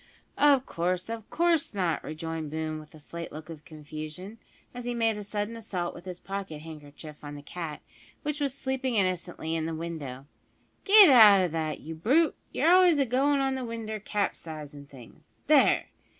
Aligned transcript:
"Of 0.39 0.65
course 0.65 1.09
of 1.09 1.29
course 1.29 1.75
not," 1.75 2.03
rejoined 2.03 2.49
Boone 2.49 2.79
with 2.79 2.95
a 2.95 2.99
slight 2.99 3.31
look 3.31 3.51
of 3.51 3.63
confusion, 3.65 4.39
as 4.73 4.85
he 4.85 4.95
made 4.95 5.15
a 5.15 5.23
sudden 5.23 5.55
assault 5.55 5.93
with 5.93 6.05
his 6.05 6.19
pocket 6.19 6.61
handkerchief 6.63 7.23
on 7.23 7.35
the 7.35 7.43
cat, 7.43 7.81
which 8.23 8.39
was 8.41 8.51
sleeping 8.55 8.95
innocently 8.95 9.55
in 9.55 9.67
the 9.67 9.75
window; 9.75 10.25
"git 10.85 11.11
out 11.11 11.41
o' 11.41 11.47
that, 11.49 11.81
you 11.81 11.93
brute; 11.93 12.33
you're 12.51 12.67
always 12.71 12.97
agoin' 12.97 13.41
in 13.41 13.53
the 13.53 13.63
winder, 13.63 13.99
capsizin' 13.99 14.87
things. 14.87 15.37
There! 15.45 15.85